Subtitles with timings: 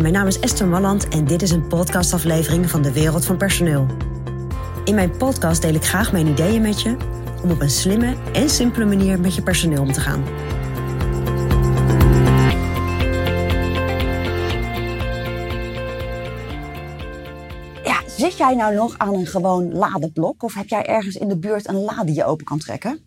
[0.00, 3.86] Mijn naam is Esther Malland en dit is een podcastaflevering van de Wereld van Personeel.
[4.84, 6.96] In mijn podcast deel ik graag mijn ideeën met je
[7.42, 10.24] om op een slimme en simpele manier met je personeel om te gaan.
[17.84, 21.36] Ja, zit jij nou nog aan een gewoon ladeblok of heb jij ergens in de
[21.36, 23.00] buurt een la die je open kan trekken?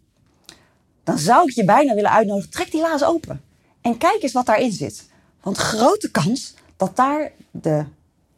[1.03, 3.41] Dan zou ik je bijna willen uitnodigen, trek die la eens open
[3.81, 5.07] en kijk eens wat daarin zit.
[5.41, 7.85] Want grote kans dat daar de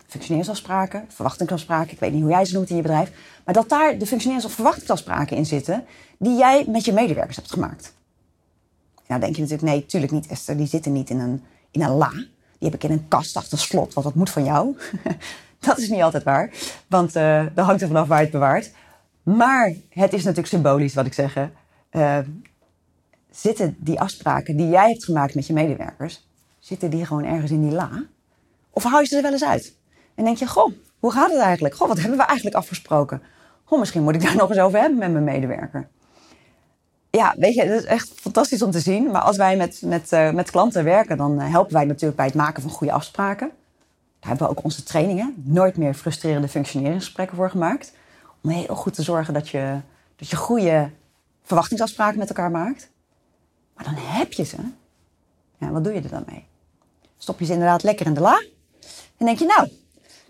[0.08, 3.12] functioneringsafspraken, verwachtingsafspraken, ik weet niet hoe jij ze noemt in je bedrijf,
[3.46, 5.86] maar dat daar de functionerings- of verwachtingsafspraken in zitten
[6.18, 7.94] die jij met je medewerkers hebt gemaakt.
[9.08, 11.90] Nou denk je natuurlijk, nee, tuurlijk niet Esther, die zitten niet in een, in een
[11.90, 12.10] la.
[12.10, 14.78] Die heb ik in een kast achter slot, want dat moet van jou.
[15.60, 16.52] dat is niet altijd waar,
[16.88, 18.72] want uh, dat hangt er vanaf waar je het bewaart.
[19.24, 21.50] Maar het is natuurlijk symbolisch wat ik zeg.
[21.92, 22.18] Uh,
[23.32, 26.28] zitten die afspraken die jij hebt gemaakt met je medewerkers,
[26.60, 28.04] zitten die gewoon ergens in die la?
[28.72, 29.76] Of hou je ze er wel eens uit?
[30.16, 31.76] En denk je, goh, hoe gaat het eigenlijk?
[31.76, 33.22] Goh, wat hebben we eigenlijk afgesproken?
[33.64, 35.88] Goh, misschien moet ik daar nog eens over hebben met mijn medewerker.
[37.10, 39.12] Ja, weet je, het is echt fantastisch om te zien.
[39.12, 42.36] Maar als wij met, met, uh, met klanten werken, dan helpen wij natuurlijk bij het
[42.36, 43.48] maken van goede afspraken.
[44.20, 47.94] Daar hebben we ook onze trainingen, nooit meer frustrerende functioneringsgesprekken voor gemaakt.
[48.44, 49.80] Om heel goed te zorgen dat je,
[50.16, 50.90] dat je goede
[51.44, 52.90] verwachtingsafspraken met elkaar maakt.
[53.76, 54.58] Maar dan heb je ze.
[55.58, 56.46] Ja, wat doe je er dan mee?
[57.18, 58.42] Stop je ze inderdaad lekker in de la.
[59.22, 59.72] En denk je, nou,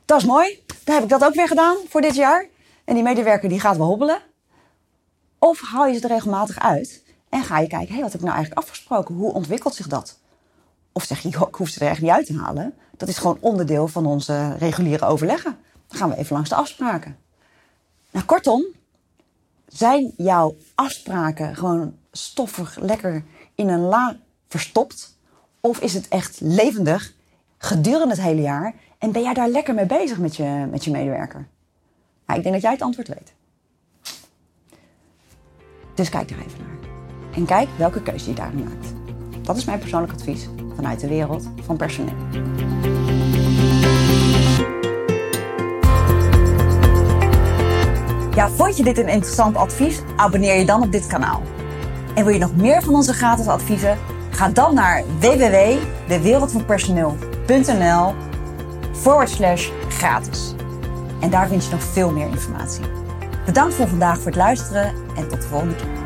[0.06, 0.64] dat is mooi.
[0.84, 2.46] Dan heb ik dat ook weer gedaan voor dit jaar.
[2.84, 4.22] En die medewerker die gaat wel hobbelen.
[5.40, 8.22] Of haal je ze er regelmatig uit en ga je kijken, hé, hey, wat heb
[8.22, 9.16] ik nou eigenlijk afgesproken?
[9.16, 10.20] Hoe ontwikkelt zich dat?
[10.92, 12.74] Of zeg je, ik hoef ze er echt niet uit te halen.
[12.98, 15.58] Dat is gewoon onderdeel van onze reguliere overleggen.
[15.88, 17.18] Dan gaan we even langs de afspraken.
[18.10, 18.66] Nou, kortom,
[19.68, 23.24] zijn jouw afspraken gewoon stoffig lekker
[23.56, 24.18] in een la
[24.48, 25.18] verstopt?
[25.60, 27.14] Of is het echt levendig
[27.62, 30.92] gedurende het hele jaar en ben jij daar lekker mee bezig met je, met je
[30.92, 31.48] medewerker?
[32.26, 33.34] Nou, ik denk dat jij het antwoord weet.
[35.94, 36.90] Dus kijk er even naar.
[37.34, 38.94] En kijk welke keuze je daarin maakt.
[39.42, 42.16] Dat is mijn persoonlijk advies vanuit de wereld van personeel.
[48.36, 50.02] Ja, vond je dit een interessant advies?
[50.16, 51.42] Abonneer je dan op dit kanaal.
[52.16, 53.98] En wil je nog meer van onze gratis adviezen?
[54.32, 55.04] Ga dan naar
[56.20, 58.14] www.dewereldvanpersoneel.nl
[58.94, 60.54] forward slash gratis.
[61.20, 62.84] En daar vind je nog veel meer informatie.
[63.46, 66.01] Bedankt voor vandaag voor het luisteren en tot de volgende keer.